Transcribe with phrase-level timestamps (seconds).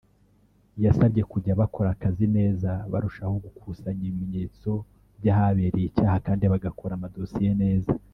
[0.83, 4.69] yasabye kujya bakora akazi neza barushaho gukusanya ibimenyetso
[5.19, 7.91] by’ahabereye icyaha kandi bagakora amadosiye neza